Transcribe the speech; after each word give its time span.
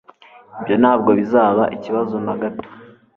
ibyo 0.59 0.75
ntabwo 0.81 1.09
bizaba 1.19 1.63
ikibazo 1.75 2.15
na 2.25 2.33
gato 2.41 2.67